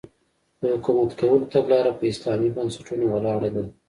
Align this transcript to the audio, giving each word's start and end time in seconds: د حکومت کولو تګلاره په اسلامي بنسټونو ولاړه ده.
د 0.59 0.61
حکومت 0.73 1.11
کولو 1.19 1.51
تګلاره 1.53 1.91
په 1.99 2.03
اسلامي 2.13 2.49
بنسټونو 2.55 3.05
ولاړه 3.13 3.49
ده. 3.55 3.63